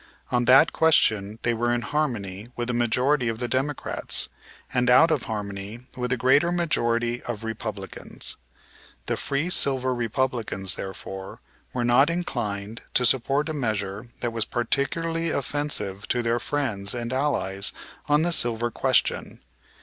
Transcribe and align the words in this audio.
On 0.31 0.45
that 0.45 0.73
question 0.73 1.37
they 1.43 1.53
were 1.53 1.71
in 1.71 1.83
harmony 1.83 2.47
with 2.55 2.71
a 2.71 2.73
majority 2.73 3.27
of 3.29 3.37
the 3.37 3.47
Democrats, 3.47 4.29
and 4.73 4.89
out 4.89 5.11
of 5.11 5.25
harmony 5.29 5.81
with 5.95 6.09
the 6.09 6.17
great 6.17 6.41
majority 6.43 7.21
of 7.21 7.43
Republicans. 7.43 8.35
The 9.05 9.15
Free 9.15 9.47
Silver 9.51 9.93
Republicans, 9.93 10.73
therefore, 10.73 11.39
were 11.71 11.85
not 11.85 12.09
inclined 12.09 12.81
to 12.95 13.05
support 13.05 13.47
a 13.47 13.53
measure 13.53 14.09
that 14.21 14.33
was 14.33 14.43
particularly 14.45 15.29
offensive 15.29 16.07
to 16.07 16.23
their 16.23 16.39
friends 16.39 16.95
and 16.95 17.13
allies 17.13 17.71
on 18.07 18.23
the 18.23 18.31
silver 18.31 18.71
question. 18.71 19.41